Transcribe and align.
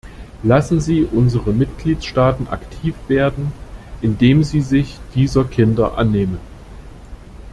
Lassen 0.41 0.81
Sie 0.81 1.03
unsere 1.03 1.53
Mitgliedstaaten 1.53 2.47
aktiv 2.47 2.95
werden, 3.07 3.51
indem 4.01 4.43
sie 4.43 4.61
sich 4.61 4.97
dieser 5.13 5.43
Kinder 5.45 5.95
annehmen. 5.95 6.39